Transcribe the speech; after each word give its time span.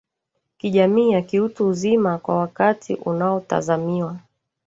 kijamii 0.57 1.11
ya 1.11 1.21
kiutu 1.21 1.67
uzima 1.67 2.17
kwa 2.17 2.37
wakati 2.37 2.95
unaotazamiwa 2.95 4.19